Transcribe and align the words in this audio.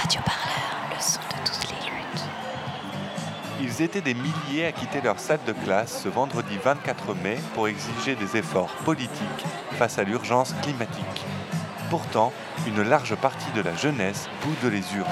Radio 0.00 0.20
Parleur, 0.24 0.94
le 0.94 1.02
son 1.02 1.18
de 1.18 1.44
toutes 1.44 1.70
les 1.70 1.90
luttes. 1.90 2.22
Ils 3.60 3.82
étaient 3.82 4.00
des 4.00 4.14
milliers 4.14 4.66
à 4.66 4.72
quitter 4.72 5.00
leur 5.00 5.18
salle 5.18 5.40
de 5.44 5.52
classe 5.52 6.02
ce 6.04 6.08
vendredi 6.08 6.56
24 6.62 7.14
mai 7.16 7.36
pour 7.54 7.66
exiger 7.66 8.14
des 8.14 8.36
efforts 8.36 8.72
politiques 8.84 9.44
face 9.72 9.98
à 9.98 10.04
l'urgence 10.04 10.54
climatique. 10.62 11.24
Pourtant, 11.90 12.32
une 12.68 12.82
large 12.82 13.16
partie 13.16 13.50
de 13.56 13.60
la 13.60 13.74
jeunesse 13.74 14.28
boude 14.44 14.72
les 14.72 14.84
urnes. 14.94 15.08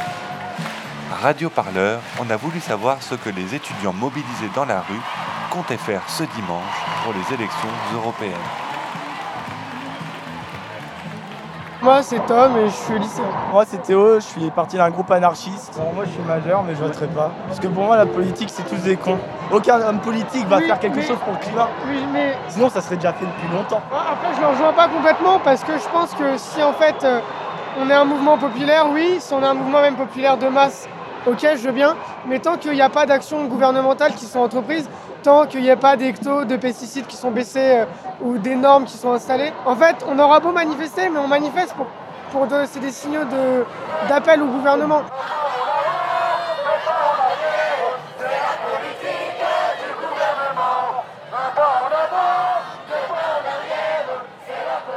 Radio 1.20 1.50
Parleur, 1.50 2.00
on 2.20 2.30
a 2.30 2.36
voulu 2.36 2.60
savoir 2.60 3.02
ce 3.02 3.16
que 3.16 3.30
les 3.30 3.56
étudiants 3.56 3.92
mobilisés 3.92 4.50
dans 4.54 4.66
la 4.66 4.82
rue 4.82 5.02
comptaient 5.50 5.76
faire 5.78 6.08
ce 6.08 6.22
dimanche 6.22 6.84
pour 7.02 7.12
les 7.12 7.34
élections 7.34 7.74
européennes. 7.94 8.65
Moi 11.86 12.02
c'est 12.02 12.18
Tom 12.26 12.56
et 12.58 12.66
je 12.66 12.72
suis 12.74 12.98
lycéen. 12.98 13.22
Moi 13.52 13.62
c'est 13.64 13.80
Théo, 13.80 14.16
je 14.16 14.24
suis 14.24 14.50
parti 14.50 14.76
d'un 14.76 14.90
groupe 14.90 15.08
anarchiste. 15.12 15.78
moi 15.94 16.02
je 16.04 16.10
suis 16.10 16.22
majeur 16.22 16.64
mais 16.66 16.74
je 16.74 16.80
voterai 16.82 17.06
pas. 17.06 17.30
Parce 17.46 17.60
que 17.60 17.68
pour 17.68 17.84
moi 17.84 17.96
la 17.96 18.06
politique 18.06 18.50
c'est 18.50 18.64
tous 18.64 18.82
des 18.82 18.96
cons. 18.96 19.18
Aucun 19.52 19.80
homme 19.80 20.00
politique 20.00 20.48
va 20.48 20.56
Oui, 20.56 20.64
faire 20.66 20.80
quelque 20.80 20.96
mais- 20.96 21.02
chose 21.06 21.18
pour 21.24 21.34
le 21.34 21.38
climat. 21.38 21.68
Oui, 21.88 21.98
mais 22.12 22.34
Sinon 22.48 22.70
ça 22.70 22.80
serait 22.80 22.96
déjà 22.96 23.12
fait 23.12 23.24
depuis 23.24 23.56
longtemps. 23.56 23.80
après, 23.92 24.34
je 24.34 24.40
ne 24.40 24.46
rejoins 24.46 24.72
pas 24.72 24.88
complètement 24.88 25.38
parce 25.38 25.62
que 25.62 25.74
je 25.78 25.88
pense 25.92 26.12
que 26.14 26.36
si 26.36 26.60
en 26.60 26.72
fait 26.72 26.96
euh, 27.04 27.20
on 27.80 27.88
est 27.88 27.94
un 27.94 28.04
mouvement 28.04 28.36
populaire, 28.36 28.86
oui, 28.92 29.18
si 29.20 29.32
on 29.32 29.40
est 29.40 29.46
un 29.46 29.54
mouvement 29.54 29.80
même 29.80 29.94
populaire 29.94 30.36
de 30.38 30.48
masse, 30.48 30.88
ok, 31.24 31.38
je 31.56 31.66
veux 31.68 31.72
bien, 31.72 31.94
mais 32.26 32.40
tant 32.40 32.56
qu'il 32.56 32.72
n'y 32.72 32.82
a 32.82 32.88
pas 32.90 33.06
d'actions 33.06 33.44
gouvernementales 33.44 34.14
qui 34.14 34.24
sont 34.24 34.40
entreprises, 34.40 34.90
tant 35.26 35.44
qu'il 35.46 35.62
n'y 35.62 35.70
a 35.72 35.76
pas 35.76 35.96
d'hectos, 35.96 36.44
de 36.44 36.54
pesticides 36.56 37.08
qui 37.08 37.16
sont 37.16 37.32
baissés 37.32 37.78
euh, 37.80 37.84
ou 38.20 38.38
des 38.38 38.54
normes 38.54 38.84
qui 38.84 38.96
sont 38.96 39.10
installées, 39.12 39.52
en 39.64 39.74
fait, 39.74 39.96
on 40.06 40.16
aura 40.20 40.38
beau 40.38 40.52
manifester, 40.52 41.08
mais 41.08 41.18
on 41.18 41.26
manifeste 41.26 41.74
pour. 41.74 41.86
pour 42.30 42.46
de- 42.46 42.64
c'est 42.70 42.78
des 42.78 42.92
signaux 42.92 43.24
de- 43.24 43.64
d'appel 44.08 44.40
au 44.40 44.46
gouvernement. 44.46 45.02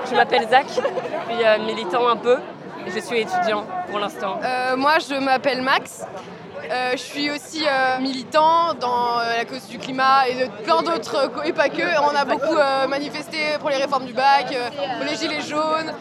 Je 0.09 0.16
m'appelle 0.16 0.47
Zach, 0.50 0.66
je 0.67 0.73
suis 0.73 1.44
euh, 1.45 1.59
militant 1.66 2.07
un 2.07 2.16
peu 2.17 2.38
et 2.85 2.91
je 2.91 3.00
suis 3.00 3.19
étudiant 3.22 3.66
pour 3.89 4.00
l'instant. 4.00 4.39
Euh, 4.44 4.75
moi, 4.75 4.94
je 5.00 5.16
m'appelle 5.16 5.61
Max. 5.61 6.03
Euh, 6.71 6.91
je 6.91 6.97
suis 6.97 7.31
aussi 7.31 7.65
euh, 7.65 7.99
militant 7.99 8.73
dans 8.79 9.19
euh, 9.19 9.38
la 9.38 9.45
cause 9.45 9.65
du 9.67 9.77
climat 9.79 10.27
et 10.27 10.35
de 10.35 10.63
plein 10.63 10.81
d'autres, 10.81 11.31
et 11.45 11.53
pas 11.53 11.69
que. 11.69 11.81
On 12.03 12.16
a 12.16 12.25
beaucoup 12.25 12.55
euh, 12.55 12.88
manifesté 12.88 13.38
pour 13.59 13.69
les 13.69 13.77
réformes 13.77 14.05
du 14.05 14.13
bac, 14.13 14.47
euh, 14.51 14.69
pour 14.97 15.05
les 15.05 15.16
gilets 15.16 15.41
jaunes, 15.41 15.93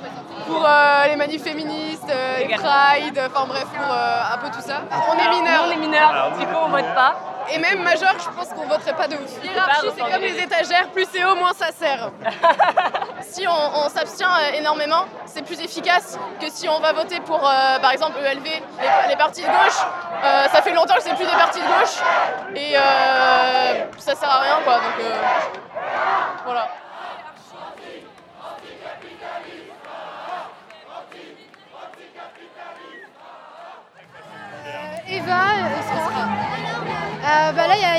pour 0.46 0.64
euh, 0.66 1.06
les 1.08 1.16
manifs 1.16 1.42
féministes, 1.42 2.10
euh, 2.10 2.38
les 2.38 2.54
prides, 2.54 3.20
enfin 3.30 3.46
bref, 3.46 3.64
pour 3.64 3.86
euh, 3.92 4.34
un 4.34 4.38
peu 4.38 4.48
tout 4.50 4.62
ça. 4.62 4.82
On 5.10 5.14
est 5.14 5.28
mineurs. 5.30 5.64
on 5.66 5.70
est 5.70 5.76
mineurs, 5.76 6.32
du 6.38 6.46
coup 6.46 6.56
on 6.64 6.68
vote 6.68 6.94
pas. 6.94 7.14
Et 7.50 7.58
même 7.58 7.82
majeur, 7.82 8.14
je 8.18 8.28
pense 8.36 8.48
qu'on 8.48 8.66
voterait 8.66 8.94
pas 8.94 9.08
de 9.08 9.14
ouf. 9.14 9.42
L'hierarchie, 9.42 9.86
c'est 9.96 10.12
comme 10.12 10.20
les 10.20 10.38
étagères, 10.38 10.88
plus 10.90 11.06
c'est 11.10 11.24
haut, 11.24 11.34
moins 11.34 11.54
ça 11.54 11.72
sert. 11.72 12.10
si 13.22 13.46
on, 13.46 13.88
s'abstient 13.88 14.24
euh, 14.24 14.58
énormément, 14.58 15.04
c'est 15.26 15.42
plus 15.42 15.60
efficace 15.60 16.18
que 16.40 16.48
si 16.48 16.68
on 16.68 16.80
va 16.80 16.92
voter 16.92 17.20
pour, 17.20 17.46
euh, 17.46 17.78
par 17.80 17.92
exemple, 17.92 18.18
ELV, 18.18 18.44
les, 19.08 19.16
partis 19.16 19.42
de 19.42 19.46
gauche. 19.46 19.80
Euh, 20.24 20.48
ça 20.48 20.62
fait 20.62 20.72
longtemps 20.72 20.94
que 20.94 21.02
c'est 21.02 21.14
plus 21.14 21.26
des 21.26 21.32
partis 21.32 21.60
de 21.60 21.66
gauche 21.66 21.98
et 22.56 22.74
ça 23.98 24.14
sert 24.14 24.30
à 24.30 24.40
rien, 24.40 24.58
quoi. 24.64 24.74
Donc 24.74 25.06
voilà. 26.44 26.68
Eva, 35.10 35.77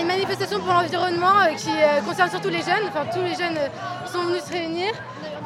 une 0.02 0.08
manifestation 0.08 0.60
pour 0.60 0.74
l'environnement 0.74 1.40
euh, 1.42 1.54
qui 1.56 1.70
euh, 1.72 2.02
concerne 2.02 2.30
surtout 2.30 2.50
les 2.50 2.62
jeunes, 2.62 2.88
enfin 2.88 3.06
tous 3.14 3.22
les 3.22 3.36
jeunes 3.36 3.58
euh, 3.58 3.68
qui 4.06 4.12
sont 4.12 4.22
venus 4.24 4.44
se 4.44 4.52
réunir 4.52 4.94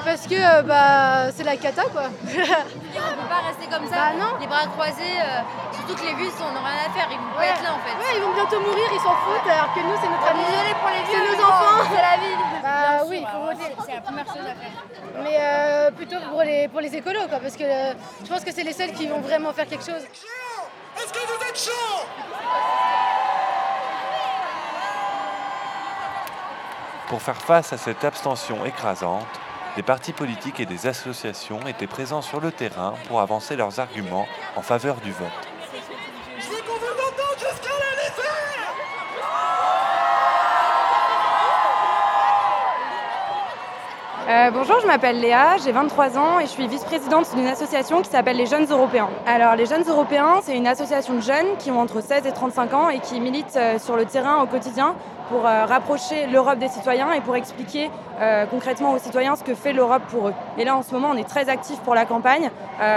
parce 0.06 0.28
que 0.28 0.36
euh, 0.36 0.62
bah, 0.64 1.32
c'est 1.36 1.44
la 1.44 1.56
cata 1.58 1.84
quoi. 1.92 2.04
On 2.24 3.22
peut 3.22 3.30
pas 3.30 3.42
rester 3.48 3.66
comme 3.72 3.88
ça, 3.88 3.96
Bah 3.96 4.18
non. 4.20 4.38
les 4.40 4.48
bras 4.48 4.66
croisés, 4.68 5.18
euh, 5.22 5.42
surtout 5.74 5.96
que 5.96 6.06
les 6.06 6.14
bus, 6.16 6.34
on 6.42 6.52
n'a 6.54 6.60
rien 6.62 6.86
à 6.88 6.92
faire, 6.94 7.08
ils 7.12 7.18
vont 7.18 7.34
pas 7.38 7.46
être 7.46 7.64
là 7.64 7.74
en 7.74 7.82
fait. 7.86 7.96
Ouais, 7.98 8.14
ils 8.18 8.22
vont 8.22 8.34
bientôt 8.34 8.60
mourir, 8.60 8.86
ils 8.94 9.00
s'en 9.02 9.16
foutent 9.26 9.50
alors 9.50 9.74
que 9.74 9.80
nous 9.80 9.96
c'est 10.02 10.10
notre 10.10 10.28
avenir. 10.30 10.46
Désolée 10.50 10.76
pour 10.82 10.90
les 10.90 11.04
vieux, 11.04 11.14
C'est 11.14 11.32
nos 11.32 11.38
bon, 11.38 11.50
enfants. 11.50 11.90
c'est 11.90 12.02
la 12.02 12.18
vie. 12.22 12.38
Bah 12.64 13.06
oui, 13.10 13.18
il 13.22 13.28
faut 13.28 13.44
voter. 13.46 13.70
C'est 13.86 13.96
la 13.96 14.02
première 14.02 14.26
chose 14.28 14.46
à 14.46 14.56
faire. 14.56 15.24
Mais 15.24 15.38
euh, 15.40 15.92
plutôt 15.92 16.18
pour 16.32 16.42
les, 16.44 16.68
pour 16.68 16.82
les 16.82 16.96
écolos 16.96 17.28
quoi, 17.30 17.40
parce 17.40 17.56
que 17.56 17.64
euh, 17.64 17.94
je 18.24 18.30
pense 18.30 18.44
que 18.44 18.52
c'est 18.52 18.64
les 18.64 18.74
seuls 18.74 18.92
qui 18.94 19.08
vont 19.08 19.20
vraiment 19.22 19.54
faire 19.54 19.68
quelque 19.68 19.86
chose. 19.86 20.04
Pour 27.14 27.22
faire 27.22 27.40
face 27.40 27.72
à 27.74 27.78
cette 27.78 28.06
abstention 28.06 28.66
écrasante, 28.66 29.28
des 29.76 29.84
partis 29.84 30.14
politiques 30.14 30.60
et 30.60 30.66
des 30.66 30.88
associations 30.88 31.60
étaient 31.68 31.86
présents 31.86 32.24
sur 32.24 32.42
le 32.42 32.52
terrain 32.52 32.96
pour 33.08 33.22
avancer 33.22 33.56
leurs 33.56 33.80
arguments 33.80 34.26
en 34.56 34.64
faveur 34.64 34.96
du 34.96 35.12
vote. 35.12 35.53
Euh, 44.44 44.52
bonjour, 44.52 44.78
je 44.82 44.88
m'appelle 44.88 45.22
Léa, 45.22 45.56
j'ai 45.64 45.72
23 45.72 46.18
ans 46.18 46.40
et 46.40 46.44
je 46.44 46.50
suis 46.50 46.68
vice-présidente 46.68 47.34
d'une 47.34 47.48
association 47.48 48.02
qui 48.02 48.10
s'appelle 48.10 48.36
les 48.36 48.46
Jeunes 48.46 48.66
Européens. 48.70 49.10
Alors 49.26 49.56
les 49.56 49.66
Jeunes 49.66 49.86
Européens, 49.88 50.42
c'est 50.42 50.58
une 50.58 50.68
association 50.68 51.14
de 51.14 51.22
jeunes 51.22 51.56
qui 51.60 51.72
ont 51.72 51.80
entre 51.80 52.02
16 52.02 52.26
et 52.26 52.32
35 52.34 52.74
ans 52.74 52.90
et 52.90 53.00
qui 53.00 53.22
militent 53.22 53.56
euh, 53.56 53.80
sur 53.80 53.96
le 53.96 54.04
terrain 54.04 54.44
au 54.44 54.46
quotidien 54.46 54.96
pour 55.30 55.46
euh, 55.46 55.66
rapprocher 55.66 56.28
l'Europe 56.28 56.60
des 56.60 56.68
citoyens 56.68 57.14
et 57.14 57.22
pour 57.22 57.38
expliquer 57.38 57.90
concrètement 58.52 58.94
aux 58.94 59.00
citoyens 59.00 59.36
ce 59.36 59.44
que 59.44 59.54
fait 59.54 59.74
l'Europe 59.74 60.04
pour 60.10 60.28
eux. 60.28 60.34
Et 60.58 60.66
là 60.66 60.76
en 60.76 60.84
ce 60.84 60.94
moment, 60.94 61.12
on 61.14 61.18
est 61.18 61.28
très 61.28 61.50
actifs 61.50 61.80
pour 61.80 61.96
la 61.96 62.06
campagne, 62.06 62.52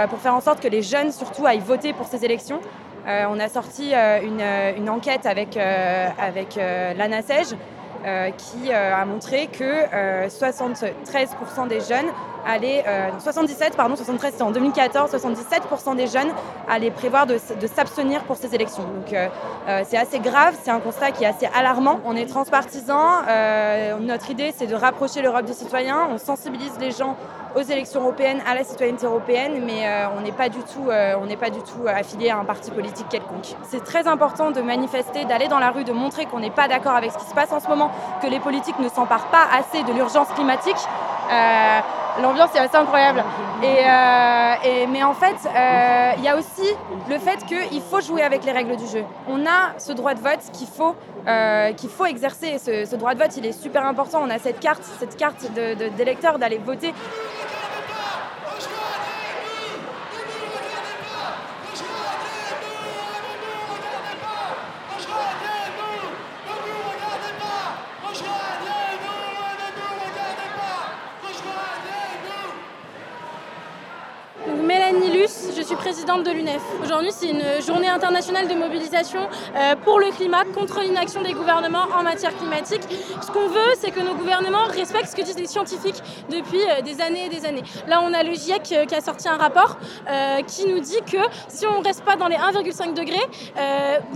pour 0.09 0.19
faire 0.19 0.33
en 0.35 0.41
sorte 0.41 0.61
que 0.61 0.67
les 0.67 0.81
jeunes 0.81 1.11
surtout 1.11 1.45
aillent 1.45 1.59
voter 1.59 1.91
pour 1.91 2.05
ces 2.05 2.23
élections. 2.23 2.61
On 3.05 3.39
a 3.39 3.49
sorti 3.49 3.93
une, 3.93 4.89
enquête 4.89 5.25
avec, 5.25 5.57
avec 5.57 6.55
l'ANASEJ 6.55 7.55
qui 8.37 8.71
euh, 8.71 8.95
a 8.95 9.05
montré 9.05 9.47
que 9.47 9.63
euh, 9.63 10.27
73% 10.27 11.67
des 11.67 11.81
jeunes 11.81 12.07
allaient, 12.47 12.83
euh, 12.87 13.09
77 13.19 13.75
pardon, 13.75 13.95
73 13.95 14.31
c'était 14.31 14.43
en 14.43 14.51
2014, 14.51 15.11
77% 15.11 15.95
des 15.95 16.07
jeunes 16.07 16.29
allaient 16.67 16.91
prévoir 16.91 17.27
de, 17.27 17.37
s'abstenir 17.37 18.23
pour 18.23 18.37
ces 18.37 18.55
élections. 18.55 18.83
Donc 18.83 19.13
euh, 19.13 19.27
euh, 19.67 19.83
c'est 19.87 19.97
assez 19.97 20.19
grave, 20.19 20.55
c'est 20.63 20.71
un 20.71 20.79
constat 20.79 21.11
qui 21.11 21.23
est 21.23 21.27
assez 21.27 21.47
alarmant. 21.53 21.99
On 22.05 22.15
est 22.15 22.25
transpartisan, 22.25 23.23
notre 23.99 24.29
idée 24.29 24.53
c'est 24.55 24.67
de 24.67 24.75
rapprocher 24.75 25.21
l'Europe 25.21 25.45
des 25.45 25.53
citoyens, 25.53 26.07
on 26.11 26.17
sensibilise 26.17 26.73
les 26.79 26.91
gens 26.91 27.15
aux 27.55 27.61
élections 27.61 28.01
européennes, 28.01 28.39
à 28.47 28.53
la 28.55 28.63
citoyenneté 28.63 29.05
européenne, 29.05 29.63
mais 29.65 29.87
on 30.15 30.21
n'est 30.21 30.31
pas 30.31 30.49
du 30.49 30.59
tout, 30.59 30.89
on 31.21 31.25
n'est 31.25 31.37
pas 31.37 31.49
du 31.49 31.59
tout 31.59 31.87
affilié 31.87 32.29
à 32.29 32.37
un 32.37 32.45
parti 32.45 32.71
politique 32.71 33.09
quelconque. 33.09 33.55
C'est 33.63 33.83
très 33.83 34.07
important 34.07 34.51
de 34.51 34.61
manifester, 34.61 35.25
d'aller 35.25 35.47
dans 35.47 35.59
la 35.59 35.71
rue, 35.71 35.83
de 35.83 35.93
montrer 35.93 36.25
qu'on 36.25 36.39
n'est 36.39 36.51
pas 36.51 36.67
d'accord 36.67 36.95
avec 36.95 37.11
ce 37.11 37.17
qui 37.17 37.25
se 37.25 37.33
passe 37.33 37.51
en 37.51 37.59
ce 37.59 37.67
moment, 37.67 37.91
que 38.21 38.27
les 38.27 38.39
politiques 38.39 38.79
ne 38.79 38.89
s'emparent 38.89 39.27
pas 39.27 39.47
assez 39.57 39.83
de 39.83 39.91
l'urgence 39.91 40.29
climatique. 40.29 40.77
L'ambiance 42.21 42.55
est 42.55 42.59
assez 42.59 42.75
incroyable. 42.77 43.23
Euh, 43.63 44.85
mais 44.89 45.03
en 45.03 45.13
fait, 45.13 45.35
euh, 45.45 46.11
il 46.17 46.23
y 46.23 46.27
a 46.27 46.35
aussi 46.37 46.67
le 47.09 47.17
fait 47.19 47.43
qu'il 47.45 47.81
faut 47.81 48.01
jouer 48.01 48.23
avec 48.23 48.43
les 48.43 48.51
règles 48.51 48.75
du 48.75 48.87
jeu. 48.87 49.03
On 49.29 49.45
a 49.45 49.77
ce 49.77 49.91
droit 49.93 50.13
de 50.13 50.19
vote 50.19 50.39
qu'il 50.53 50.67
faut, 50.67 50.95
euh, 51.27 51.71
exercer. 52.07 52.57
Ce, 52.57 52.95
droit 52.95 53.13
de 53.13 53.19
vote, 53.19 53.35
il 53.37 53.45
est 53.45 53.51
super 53.51 53.85
important. 53.85 54.19
On 54.23 54.29
a 54.29 54.39
cette 54.39 54.59
carte, 54.59 54.83
cette 54.99 55.15
carte 55.17 55.51
de- 55.53 55.73
de- 55.75 55.89
d'électeur 55.89 56.39
d'aller 56.39 56.57
voter. 56.57 56.93
Donc, 74.45 74.61
Mélanie 74.65 75.11
Luce, 75.11 75.49
je 75.57 75.61
suis 75.61 75.75
présidente 75.87 76.25
de 76.25 76.31
l'UNEF. 76.31 76.61
Aujourd'hui, 76.83 77.11
c'est 77.13 77.29
une 77.29 77.61
journée 77.65 77.87
internationale 77.87 78.49
de 78.49 78.53
mobilisation 78.55 79.21
euh, 79.55 79.73
pour 79.85 80.01
le 80.01 80.11
climat, 80.11 80.43
contre 80.53 80.81
l'inaction 80.81 81.21
des 81.21 81.31
gouvernements 81.31 81.85
en 81.97 82.03
matière 82.03 82.35
climatique. 82.35 82.81
Ce 83.21 83.31
qu'on 83.31 83.47
veut, 83.47 83.73
c'est 83.79 83.91
que 83.91 84.01
nos 84.01 84.13
gouvernements 84.15 84.65
respectent 84.65 85.11
ce 85.11 85.15
que 85.15 85.21
disent 85.21 85.39
les 85.39 85.47
scientifiques 85.47 86.03
depuis 86.29 86.59
euh, 86.59 86.81
des 86.81 86.99
années 86.99 87.27
et 87.27 87.29
des 87.29 87.45
années. 87.45 87.63
Là, 87.87 88.01
on 88.03 88.13
a 88.13 88.21
le 88.21 88.33
GIEC 88.33 88.73
euh, 88.73 88.85
qui 88.85 88.95
a 88.95 88.99
sorti 88.99 89.29
un 89.29 89.37
rapport 89.37 89.77
qui 90.47 90.65
nous 90.67 90.79
dit 90.79 90.99
que 91.09 91.17
si 91.47 91.65
on 91.65 91.79
ne 91.79 91.83
reste 91.85 92.03
pas 92.03 92.15
dans 92.15 92.27
les 92.27 92.35
1,5 92.35 92.93
degrés 92.93 93.25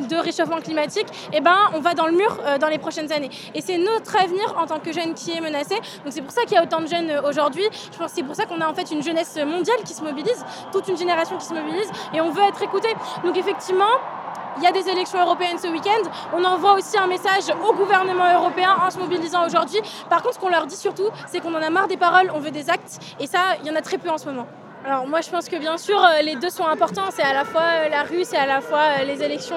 de 0.10 0.16
réchauffement 0.16 0.60
climatique, 0.60 1.08
eh 1.34 1.42
ben, 1.42 1.58
on 1.74 1.80
va 1.80 1.94
dans 1.94 2.08
le 2.08 2.14
mur 2.14 2.38
dans 2.60 2.68
les 2.68 2.78
prochaines 2.78 3.12
années. 3.12 3.30
Et 3.54 3.62
c'est 3.62 3.78
notre 3.78 4.16
avenir 4.18 4.56
en 4.58 4.66
tant 4.66 4.80
que 4.80 4.92
jeunes 4.92 5.14
qui 5.14 5.32
est 5.32 5.42
menacé. 5.42 5.76
Donc 5.76 6.10
c'est 6.10 6.22
pour 6.22 6.32
ça 6.32 6.44
qu'il 6.44 6.54
y 6.54 6.58
a 6.58 6.64
autant 6.64 6.82
de 6.82 6.88
jeunes 6.88 7.12
aujourd'hui. 7.28 7.64
Je 7.92 7.98
pense 7.98 8.12
que 8.12 8.18
c'est 8.18 8.24
pour 8.24 8.36
ça 8.36 8.46
qu'on 8.46 8.62
a 8.62 8.68
en 8.68 8.74
fait 8.74 8.90
une 8.92 9.04
jeunesse 9.04 9.38
mondiale 9.46 9.80
qui 9.86 9.94
se 9.94 10.04
mobilise, 10.04 10.46
toute 10.72 10.88
une 10.88 10.98
génération 10.98 11.38
qui 11.38 11.46
se 11.46 11.54
mobilise 11.54 11.61
et 12.14 12.22
on 12.22 12.32
veut 12.32 12.44
être 12.44 12.62
écouté. 12.62 12.90
Donc 13.24 13.38
effectivement, 13.38 13.94
il 14.58 14.64
y 14.64 14.68
a 14.68 14.72
des 14.72 14.88
élections 14.90 15.22
européennes 15.22 15.58
ce 15.58 15.68
week-end. 15.68 16.10
On 16.34 16.44
envoie 16.44 16.74
aussi 16.74 16.98
un 16.98 17.08
message 17.08 17.44
au 17.68 17.74
gouvernement 17.74 18.34
européen 18.34 18.76
en 18.86 18.90
se 18.90 19.00
mobilisant 19.00 19.46
aujourd'hui. 19.46 19.80
Par 20.10 20.22
contre, 20.22 20.36
ce 20.36 20.40
qu'on 20.40 20.50
leur 20.50 20.66
dit 20.66 20.76
surtout, 20.76 21.10
c'est 21.28 21.40
qu'on 21.40 21.54
en 21.54 21.62
a 21.62 21.70
marre 21.70 21.88
des 21.88 21.98
paroles, 21.98 22.32
on 22.34 22.40
veut 22.40 22.52
des 22.52 22.70
actes. 22.70 23.00
Et 23.20 23.28
ça, 23.28 23.56
il 23.62 23.68
y 23.68 23.72
en 23.72 23.76
a 23.76 23.82
très 23.82 23.98
peu 23.98 24.10
en 24.10 24.18
ce 24.18 24.26
moment. 24.26 24.48
Alors 24.84 25.06
moi 25.06 25.22
je 25.22 25.30
pense 25.30 25.48
que 25.48 25.58
bien 25.58 25.78
sûr 25.78 26.04
euh, 26.04 26.24
les 26.24 26.36
deux 26.36 26.50
sont 26.50 26.66
importants, 26.66 27.12
c'est 27.12 27.22
à 27.22 27.34
la 27.34 27.46
fois 27.46 27.62
euh, 27.62 27.90
la 27.90 28.02
rue, 28.02 28.24
c'est 28.24 28.38
à 28.38 28.48
la 28.48 28.62
fois 28.62 28.80
euh, 28.80 29.04
les 29.04 29.22
élections, 29.22 29.56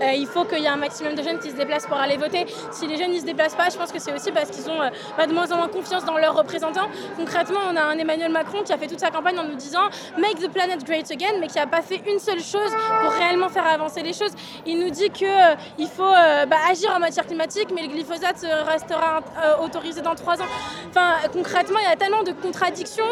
il 0.00 0.26
faut 0.26 0.44
qu'il 0.44 0.60
y 0.60 0.64
ait 0.64 0.68
un 0.68 0.76
maximum 0.76 1.14
de 1.14 1.22
jeunes 1.22 1.38
qui 1.38 1.50
se 1.50 1.56
déplacent 1.56 1.86
pour 1.86 1.98
aller 1.98 2.16
voter. 2.16 2.46
Si 2.70 2.86
les 2.86 2.96
jeunes 2.96 3.12
ne 3.12 3.18
se 3.18 3.24
déplacent 3.24 3.54
pas, 3.54 3.68
je 3.68 3.76
pense 3.76 3.92
que 3.92 3.98
c'est 3.98 4.14
aussi 4.14 4.32
parce 4.32 4.50
qu'ils 4.50 4.70
ont 4.70 4.78
de 4.78 5.32
moins 5.32 5.50
en 5.52 5.56
moins 5.56 5.68
confiance 5.68 6.04
dans 6.04 6.16
leurs 6.16 6.34
représentants. 6.34 6.88
Concrètement, 7.16 7.60
on 7.70 7.76
a 7.76 7.82
un 7.82 7.98
Emmanuel 7.98 8.32
Macron 8.32 8.62
qui 8.62 8.72
a 8.72 8.78
fait 8.78 8.86
toute 8.86 9.00
sa 9.00 9.10
campagne 9.10 9.38
en 9.38 9.44
nous 9.44 9.54
disant 9.54 9.90
Make 10.18 10.40
the 10.40 10.50
planet 10.50 10.84
great 10.84 11.10
again, 11.10 11.38
mais 11.40 11.48
qui 11.48 11.56
n'a 11.56 11.66
pas 11.66 11.82
fait 11.82 12.02
une 12.10 12.18
seule 12.18 12.40
chose 12.40 12.70
pour 13.02 13.12
réellement 13.12 13.48
faire 13.48 13.66
avancer 13.66 14.02
les 14.02 14.12
choses. 14.12 14.32
Il 14.64 14.80
nous 14.80 14.90
dit 14.90 15.10
qu'il 15.10 15.88
faut 15.88 16.12
bah, 16.12 16.56
agir 16.70 16.92
en 16.96 16.98
matière 16.98 17.26
climatique, 17.26 17.68
mais 17.74 17.82
le 17.82 17.88
glyphosate 17.88 18.46
restera 18.66 19.20
autorisé 19.62 20.00
dans 20.00 20.14
trois 20.14 20.40
ans. 20.40 20.48
Enfin, 20.88 21.16
concrètement, 21.32 21.78
il 21.80 21.88
y 21.88 21.92
a 21.92 21.96
tellement 21.96 22.22
de 22.22 22.32
contradictions 22.32 23.04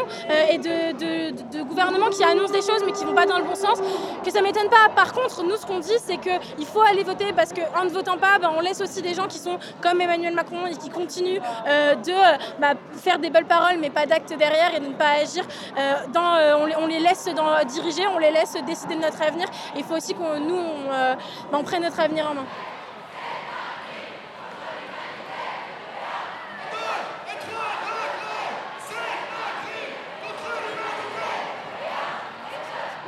et 0.50 0.58
de 0.58 1.40
de 1.49 1.49
gouvernement 1.58 2.08
qui 2.08 2.22
annoncent 2.24 2.52
des 2.52 2.62
choses 2.62 2.82
mais 2.84 2.92
qui 2.92 3.04
vont 3.04 3.14
pas 3.14 3.26
dans 3.26 3.38
le 3.38 3.44
bon 3.44 3.54
sens, 3.54 3.78
que 4.24 4.30
ça 4.30 4.42
m'étonne 4.42 4.68
pas. 4.68 4.88
Par 4.94 5.12
contre, 5.12 5.42
nous, 5.44 5.56
ce 5.56 5.66
qu'on 5.66 5.80
dit, 5.80 5.98
c'est 5.98 6.18
qu'il 6.18 6.66
faut 6.66 6.80
aller 6.82 7.02
voter 7.02 7.32
parce 7.32 7.52
qu'en 7.52 7.84
ne 7.84 7.90
votant 7.90 8.18
pas, 8.18 8.38
ben, 8.38 8.50
on 8.56 8.60
laisse 8.60 8.80
aussi 8.80 9.02
des 9.02 9.14
gens 9.14 9.26
qui 9.26 9.38
sont 9.38 9.58
comme 9.80 10.00
Emmanuel 10.00 10.34
Macron 10.34 10.66
et 10.66 10.76
qui 10.76 10.90
continuent 10.90 11.40
euh, 11.66 11.94
de 11.94 12.12
bah, 12.60 12.74
faire 12.92 13.18
des 13.18 13.30
belles 13.30 13.46
paroles 13.46 13.78
mais 13.80 13.90
pas 13.90 14.06
d'actes 14.06 14.34
derrière 14.36 14.74
et 14.74 14.80
de 14.80 14.86
ne 14.86 14.94
pas 14.94 15.20
agir. 15.22 15.44
Euh, 15.78 15.94
euh, 16.16 16.74
on, 16.78 16.86
les 16.86 17.00
laisse 17.00 17.28
dans, 17.34 17.64
diriger, 17.64 18.06
on 18.14 18.18
les 18.18 18.30
laisse 18.30 18.56
décider 18.66 18.94
de 18.94 19.00
notre 19.00 19.22
avenir. 19.22 19.46
Il 19.76 19.84
faut 19.84 19.94
aussi 19.94 20.14
que 20.14 20.38
nous, 20.38 20.62
ben, 20.90 21.58
on 21.58 21.62
prenne 21.62 21.82
notre 21.82 22.00
avenir 22.00 22.30
en 22.30 22.34
main. 22.34 22.46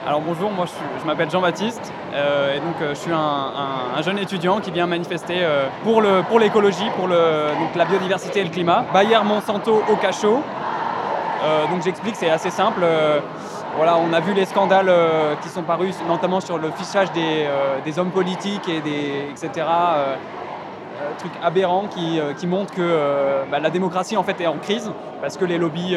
Alors 0.04 0.20
bonjour, 0.20 0.50
moi 0.50 0.64
je, 0.66 1.06
m'appelle 1.06 1.30
Jean-Baptiste 1.30 1.92
euh, 2.12 2.56
et 2.56 2.58
donc 2.58 2.74
euh, 2.80 2.88
je 2.88 2.98
suis 2.98 3.12
un, 3.12 4.02
jeune 4.02 4.18
étudiant 4.18 4.58
qui 4.58 4.72
vient 4.72 4.88
manifester 4.88 5.36
euh, 5.38 5.68
pour, 5.84 6.02
pour 6.28 6.40
l'écologie, 6.40 6.90
pour 6.96 7.06
le, 7.06 7.14
donc, 7.60 7.76
la 7.76 7.84
biodiversité 7.84 8.40
et 8.40 8.44
le 8.44 8.50
climat. 8.50 8.84
Bayer 8.92 9.22
Monsanto 9.24 9.80
au 9.88 9.94
cachot. 9.94 10.42
donc 11.70 11.82
j'explique, 11.84 12.16
c'est 12.16 12.30
assez 12.30 12.50
simple. 12.50 12.84
voilà, 13.76 13.96
on 13.96 14.12
a 14.12 14.18
vu 14.18 14.34
les 14.34 14.44
scandales 14.44 14.92
qui 15.40 15.48
sont 15.48 15.62
parus, 15.62 15.94
notamment 16.08 16.40
sur 16.40 16.58
le 16.58 16.72
fichage 16.72 17.12
des, 17.12 17.46
des 17.84 17.98
hommes 18.00 18.10
politiques 18.10 18.68
et 18.68 18.80
des 18.80 19.28
etc. 19.30 19.64
trucs 21.18 21.32
aberrants 21.44 21.86
qui, 21.86 22.20
qui 22.38 22.48
montrent 22.48 22.74
que 22.74 23.44
bah, 23.52 23.60
la 23.60 23.70
démocratie 23.70 24.16
en 24.16 24.24
fait 24.24 24.40
est 24.40 24.48
en 24.48 24.58
crise 24.58 24.90
parce 25.20 25.36
que 25.36 25.44
les 25.44 25.58
lobbies 25.58 25.96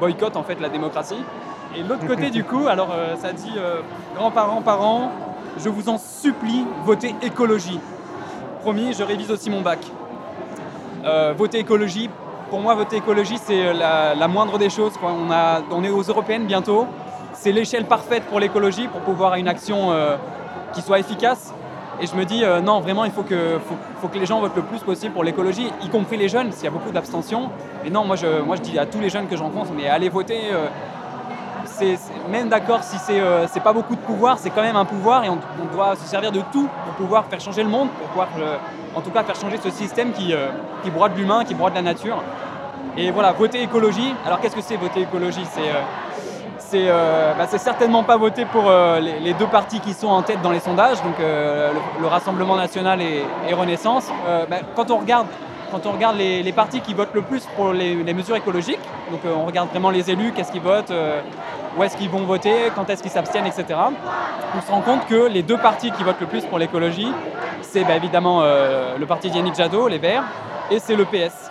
boycottent 0.00 0.38
en 0.38 0.44
fait 0.44 0.58
la 0.60 0.70
démocratie. 0.70 1.22
Et 1.76 1.82
l'autre 1.82 2.06
côté 2.06 2.30
du 2.30 2.44
coup, 2.44 2.66
alors 2.66 2.88
euh, 2.92 3.14
ça 3.16 3.32
dit 3.32 3.52
euh, 3.56 3.80
grands-parents, 4.16 4.62
parents, 4.62 5.10
je 5.58 5.68
vous 5.68 5.88
en 5.88 5.98
supplie, 5.98 6.64
votez 6.84 7.14
écologie. 7.22 7.78
Promis, 8.60 8.94
je 8.94 9.02
révise 9.02 9.30
aussi 9.30 9.50
mon 9.50 9.60
bac. 9.60 9.78
Euh, 11.04 11.34
voter 11.36 11.58
écologie, 11.58 12.08
pour 12.50 12.60
moi, 12.60 12.74
voter 12.74 12.96
écologie, 12.96 13.38
c'est 13.38 13.74
la, 13.74 14.28
moindre 14.28 14.58
des 14.58 14.70
choses. 14.70 14.92
On, 15.02 15.30
a, 15.30 15.60
on 15.70 15.84
est 15.84 15.90
aux 15.90 16.02
européennes 16.02 16.46
bientôt. 16.46 16.86
C'est 17.34 17.52
l'échelle 17.52 17.84
parfaite 17.84 18.24
pour 18.24 18.40
l'écologie, 18.40 18.88
pour 18.88 19.02
pouvoir 19.02 19.34
une 19.34 19.46
action 19.46 19.92
qui 20.72 20.80
soit 20.80 20.98
efficace. 20.98 21.52
Et 22.00 22.06
je 22.06 22.16
me 22.16 22.24
dis, 22.24 22.42
non, 22.64 22.80
vraiment, 22.80 23.04
il 23.04 23.12
faut 23.12 23.22
que, 23.22 23.58
faut, 24.00 24.08
que 24.08 24.18
les 24.18 24.26
gens 24.26 24.40
votent 24.40 24.56
le 24.56 24.62
plus 24.62 24.80
possible 24.80 25.12
pour 25.12 25.22
l'écologie, 25.22 25.70
y 25.84 25.88
compris 25.88 26.16
les 26.16 26.28
jeunes, 26.28 26.50
s'il 26.50 26.64
y 26.64 26.66
a 26.66 26.70
beaucoup 26.70 26.90
d'abstention. 26.90 27.50
Et 27.84 27.90
non, 27.90 28.04
moi 28.04 28.16
je, 28.16 28.40
moi 28.40 28.56
je 28.56 28.62
dis 28.62 28.78
à 28.78 28.86
tous 28.86 28.98
les 28.98 29.10
jeunes 29.10 29.28
que 29.28 29.36
je 29.36 29.42
rencontre, 29.42 29.70
mais 29.76 29.86
allez 29.86 30.08
voter 30.08 30.40
même 32.30 32.48
d'accord 32.48 32.82
si 32.82 32.96
euh, 33.10 33.46
c'est 33.50 33.62
pas 33.62 33.72
beaucoup 33.72 33.94
de 33.94 34.00
pouvoir, 34.00 34.38
c'est 34.38 34.50
quand 34.50 34.62
même 34.62 34.76
un 34.76 34.84
pouvoir 34.84 35.24
et 35.24 35.28
on, 35.28 35.38
doit 35.72 35.96
se 35.96 36.06
servir 36.06 36.32
de 36.32 36.40
tout 36.52 36.68
pour 36.84 36.94
pouvoir 36.94 37.26
faire 37.26 37.40
changer 37.40 37.62
le 37.62 37.68
monde, 37.68 37.88
pour 37.90 38.08
pouvoir 38.08 38.28
euh, 38.38 38.56
en 38.94 39.00
tout 39.00 39.10
cas 39.10 39.22
faire 39.22 39.36
changer 39.36 39.58
ce 39.62 39.70
système 39.70 40.12
qui, 40.12 40.32
euh, 40.32 40.48
qui 40.82 40.90
broie 40.90 41.08
de 41.08 41.16
l'humain, 41.16 41.44
qui 41.44 41.54
broie 41.54 41.70
de 41.70 41.74
la 41.74 41.82
nature. 41.82 42.22
Et 42.96 43.10
voilà, 43.10 43.32
voter 43.32 43.62
écologie. 43.62 44.14
Alors 44.26 44.40
qu'est-ce 44.40 44.56
que 44.56 44.62
c'est 44.62 44.76
voter 44.76 45.02
écologie? 45.02 45.44
C'est 46.58 46.88
bah, 46.88 47.46
certainement 47.46 48.02
pas 48.02 48.16
voter 48.16 48.44
pour 48.44 48.70
les, 49.00 49.32
deux 49.34 49.46
partis 49.46 49.80
qui 49.80 49.94
sont 49.94 50.08
en 50.08 50.22
tête 50.22 50.42
dans 50.42 50.50
les 50.50 50.60
sondages, 50.60 51.00
donc 51.02 51.14
le, 51.18 52.06
Rassemblement 52.06 52.56
national 52.56 53.00
et, 53.00 53.54
Renaissance. 53.54 54.10
Bah, 54.50 54.56
quand 54.74 54.90
on 54.90 54.98
regarde 54.98 55.26
quand 55.70 55.86
on 55.86 55.92
regarde 55.92 56.16
les, 56.16 56.52
partis 56.52 56.80
qui 56.80 56.94
votent 56.94 57.14
le 57.14 57.22
plus 57.22 57.44
pour 57.56 57.72
les, 57.72 57.94
mesures 58.14 58.36
écologiques, 58.36 58.78
donc 59.10 59.20
on 59.24 59.46
regarde 59.46 59.70
vraiment 59.70 59.90
les 59.90 60.10
élus, 60.10 60.32
qu'est-ce 60.32 60.52
qu'ils 60.52 60.60
votent, 60.60 60.92
où 61.76 61.82
est-ce 61.82 61.96
qu'ils 61.96 62.10
vont 62.10 62.24
voter, 62.24 62.70
quand 62.74 62.88
est-ce 62.90 63.02
qu'ils 63.02 63.12
s'abstiennent, 63.12 63.46
etc. 63.46 63.78
On 64.56 64.60
se 64.60 64.70
rend 64.70 64.80
compte 64.80 65.06
que 65.06 65.28
les 65.28 65.42
deux 65.42 65.58
partis 65.58 65.90
qui 65.92 66.02
votent 66.02 66.20
le 66.20 66.26
plus 66.26 66.44
pour 66.44 66.58
l'écologie, 66.58 67.12
c'est 67.62 67.84
bah, 67.84 67.96
évidemment 67.96 68.40
euh, 68.42 68.96
le 68.98 69.06
parti 69.06 69.30
d'Yannick 69.30 69.54
Jadot, 69.54 69.88
les 69.88 69.98
Verts, 69.98 70.24
et 70.70 70.78
c'est 70.78 70.96
le 70.96 71.04
PS. 71.04 71.47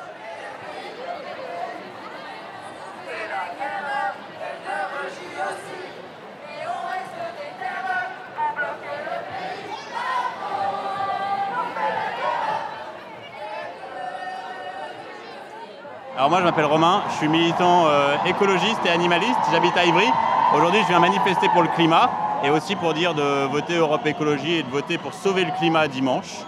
Alors 16.18 16.32
moi 16.32 16.40
je 16.40 16.46
m'appelle 16.46 16.66
Romain, 16.66 17.04
je 17.12 17.18
suis 17.18 17.28
militant 17.28 17.86
euh, 17.86 18.16
écologiste 18.26 18.80
et 18.88 18.90
animaliste, 18.90 19.38
j'habite 19.52 19.78
à 19.78 19.86
Ivry. 19.86 20.08
Aujourd'hui 20.56 20.82
je 20.82 20.88
viens 20.88 21.00
manifester 21.00 21.48
pour 21.50 21.62
le 21.62 21.68
climat 21.68 22.10
et 22.44 22.50
aussi 22.50 22.76
pour 22.76 22.96
dire 22.96 23.14
de 23.14 23.46
voter 23.46 23.76
Europe 23.76 24.04
Écologie 24.04 24.56
et 24.56 24.64
de 24.64 24.70
voter 24.70 24.98
pour 24.98 25.14
sauver 25.14 25.46
le 25.46 25.52
climat 25.60 25.88
dimanche. 25.88 26.40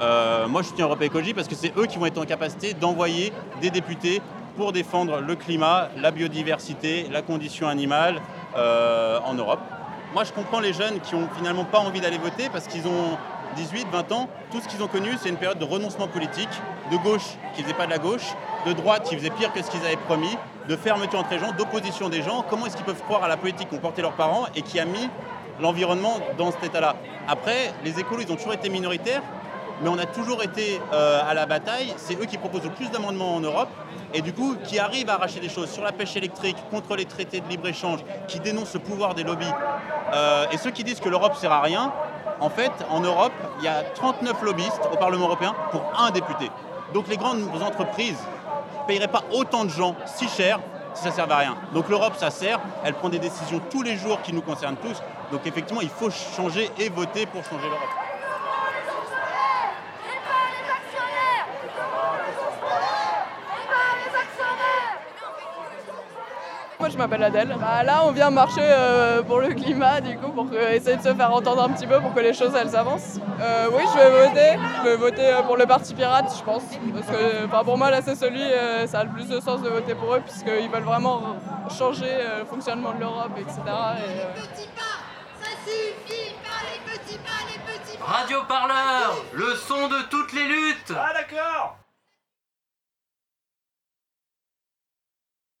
Euh, 0.00 0.48
moi 0.48 0.62
je 0.62 0.66
soutiens 0.66 0.86
Europe 0.86 1.02
Écologie 1.02 1.34
parce 1.34 1.46
que 1.46 1.54
c'est 1.54 1.72
eux 1.78 1.86
qui 1.86 1.98
vont 1.98 2.06
être 2.06 2.18
en 2.18 2.24
capacité 2.24 2.74
d'envoyer 2.74 3.32
des 3.60 3.70
députés 3.70 4.20
pour 4.56 4.72
défendre 4.72 5.20
le 5.20 5.36
climat, 5.36 5.90
la 5.98 6.10
biodiversité, 6.10 7.06
la 7.12 7.22
condition 7.22 7.68
animale 7.68 8.20
euh, 8.56 9.20
en 9.24 9.34
Europe. 9.34 9.60
Moi 10.14 10.24
je 10.24 10.32
comprends 10.32 10.58
les 10.58 10.72
jeunes 10.72 10.98
qui 10.98 11.14
ont 11.14 11.28
finalement 11.36 11.64
pas 11.64 11.78
envie 11.78 12.00
d'aller 12.00 12.18
voter 12.18 12.48
parce 12.52 12.66
qu'ils 12.66 12.88
ont 12.88 13.16
18, 13.54 13.86
20 13.92 14.12
ans, 14.12 14.28
tout 14.50 14.60
ce 14.60 14.66
qu'ils 14.66 14.82
ont 14.82 14.88
connu, 14.88 15.10
c'est 15.20 15.28
une 15.28 15.36
période 15.36 15.58
de 15.58 15.64
renoncement 15.64 16.08
politique, 16.08 16.48
de 16.92 16.96
gauche 16.98 17.36
qui 17.54 17.62
ne 17.62 17.64
faisait 17.64 17.76
pas 17.76 17.86
de 17.86 17.90
la 17.90 17.98
gauche, 17.98 18.34
de 18.66 18.72
droite 18.72 19.08
qui 19.08 19.16
faisait 19.16 19.30
pire 19.30 19.52
que 19.52 19.62
ce 19.62 19.70
qu'ils 19.70 19.84
avaient 19.84 19.96
promis, 19.96 20.36
de 20.68 20.76
fermeture 20.76 21.18
entre 21.18 21.32
les 21.32 21.38
gens, 21.38 21.52
d'opposition 21.52 22.08
des 22.08 22.22
gens. 22.22 22.44
Comment 22.48 22.66
est-ce 22.66 22.76
qu'ils 22.76 22.84
peuvent 22.84 23.02
croire 23.02 23.24
à 23.24 23.28
la 23.28 23.36
politique 23.36 23.68
qu'ont 23.68 23.78
porté 23.78 24.02
leurs 24.02 24.12
parents 24.12 24.46
et 24.54 24.62
qui 24.62 24.78
a 24.78 24.84
mis 24.84 25.08
l'environnement 25.60 26.18
dans 26.38 26.52
cet 26.52 26.64
état-là? 26.64 26.96
Après, 27.26 27.72
les 27.84 27.98
écolos, 27.98 28.22
ils 28.22 28.32
ont 28.32 28.36
toujours 28.36 28.52
été 28.52 28.68
minoritaires, 28.68 29.22
mais 29.82 29.88
on 29.88 29.98
a 29.98 30.06
toujours 30.06 30.42
été 30.42 30.80
euh, 30.92 31.20
à 31.28 31.34
la 31.34 31.46
bataille. 31.46 31.92
C'est 31.96 32.14
eux 32.20 32.26
qui 32.26 32.38
proposent 32.38 32.64
le 32.64 32.70
plus 32.70 32.90
d'amendements 32.90 33.34
en 33.34 33.40
Europe 33.40 33.70
et 34.14 34.20
du 34.20 34.32
coup 34.32 34.56
qui 34.62 34.78
arrivent 34.78 35.08
à 35.08 35.14
arracher 35.14 35.40
des 35.40 35.48
choses 35.48 35.70
sur 35.70 35.82
la 35.82 35.92
pêche 35.92 36.14
électrique, 36.16 36.56
contre 36.70 36.94
les 36.94 37.06
traités 37.06 37.40
de 37.40 37.48
libre-échange, 37.48 38.00
qui 38.28 38.38
dénoncent 38.38 38.74
le 38.74 38.80
pouvoir 38.80 39.14
des 39.14 39.24
lobbies. 39.24 39.46
Euh, 40.12 40.44
et 40.52 40.58
ceux 40.58 40.70
qui 40.70 40.84
disent 40.84 41.00
que 41.00 41.08
l'Europe 41.08 41.34
sert 41.36 41.52
à 41.52 41.62
rien, 41.62 41.92
en 42.40 42.50
fait, 42.50 42.72
en 42.90 43.00
Europe, 43.00 43.32
il 43.58 43.64
y 43.64 43.68
a 43.68 43.82
39 43.94 44.42
lobbyistes 44.42 44.82
au 44.92 44.96
Parlement 44.96 45.26
européen 45.26 45.54
pour 45.70 45.82
un 45.96 46.10
député. 46.10 46.50
Donc 46.92 47.08
les 47.08 47.16
grandes 47.16 47.42
entreprises 47.62 48.18
ne 48.82 48.86
payeraient 48.86 49.08
pas 49.08 49.22
autant 49.32 49.64
de 49.64 49.70
gens 49.70 49.96
si 50.06 50.28
cher 50.28 50.60
si 50.94 51.02
ça 51.02 51.10
ne 51.10 51.14
servait 51.14 51.34
à 51.34 51.38
rien. 51.38 51.56
Donc 51.72 51.88
l'Europe, 51.88 52.14
ça 52.16 52.30
sert, 52.30 52.60
elle 52.84 52.94
prend 52.94 53.08
des 53.08 53.18
décisions 53.18 53.60
tous 53.70 53.82
les 53.82 53.96
jours 53.96 54.20
qui 54.22 54.32
nous 54.32 54.42
concernent 54.42 54.76
tous. 54.76 55.02
Donc 55.30 55.46
effectivement, 55.46 55.80
il 55.80 55.88
faut 55.88 56.10
changer 56.10 56.70
et 56.78 56.88
voter 56.90 57.26
pour 57.26 57.42
changer 57.44 57.64
l'Europe. 57.64 57.88
Moi 66.78 66.88
je 66.88 66.98
m'appelle 66.98 67.22
Adèle. 67.22 67.56
Bah, 67.60 67.84
là 67.84 68.02
on 68.04 68.10
vient 68.10 68.30
marcher 68.30 68.60
euh, 68.60 69.22
pour 69.22 69.38
le 69.38 69.54
climat 69.54 70.00
du 70.00 70.18
coup 70.18 70.32
pour 70.32 70.52
essayer 70.52 70.96
de 70.96 71.02
se 71.02 71.14
faire 71.14 71.32
entendre 71.32 71.62
un 71.62 71.68
petit 71.68 71.86
peu 71.86 72.00
pour 72.00 72.12
que 72.12 72.18
les 72.18 72.34
choses 72.34 72.52
elles 72.60 72.74
avancent. 72.74 73.20
Euh, 73.42 73.68
oui 73.72 73.82
je 73.92 73.98
vais 73.98 74.28
voter. 74.28 74.58
Je 74.78 74.88
vais 74.88 74.96
voter 74.96 75.26
euh, 75.26 75.42
pour 75.42 75.56
le 75.56 75.66
parti 75.66 75.94
pirate 75.94 76.32
je 76.36 76.42
pense. 76.44 76.62
Parce 76.94 77.06
que 77.06 77.64
pour 77.64 77.76
moi 77.76 77.90
là 77.90 78.00
c'est 78.02 78.14
celui, 78.14 78.42
ça 78.86 79.00
a 79.00 79.04
le 79.04 79.10
plus 79.10 79.28
de 79.28 79.40
sens 79.40 79.62
de 79.62 79.68
voter 79.68 79.94
pour 79.94 80.14
eux 80.14 80.20
puisqu'ils 80.20 80.70
veulent 80.70 80.82
vraiment 80.82 81.36
changer 81.76 82.18
le 82.38 82.44
fonctionnement 82.44 82.92
de 82.92 83.00
l'Europe, 83.00 83.32
etc. 83.38 83.56
Et, 83.58 84.40
petits 84.40 84.68
pas, 84.76 85.42
ça 85.42 85.50
suffit, 85.64 86.34
pas 86.42 86.62
les 86.70 86.92
petits 86.92 87.18
pas, 87.18 87.42
les 87.48 87.78
petits 87.78 87.98
pas. 87.98 88.04
Radio 88.04 88.38
Parleur, 88.48 89.16
le 89.32 89.54
son 89.56 89.88
de 89.88 90.02
toutes 90.08 90.32
les 90.32 90.44
luttes. 90.44 90.92
Ah 90.96 91.12
d'accord 91.12 91.81